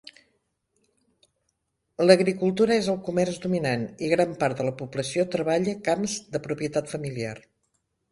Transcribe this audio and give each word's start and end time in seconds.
L'agricultura 2.05 2.77
és 2.83 2.89
el 2.93 2.97
comerç 3.09 3.37
dominant 3.43 3.83
i 4.07 4.09
gran 4.13 4.33
part 4.45 4.63
de 4.63 4.65
la 4.69 4.73
població 4.79 5.27
treballa 5.37 5.77
camps 5.89 6.17
de 6.37 6.43
propietat 6.47 6.91
familiar. 6.95 7.37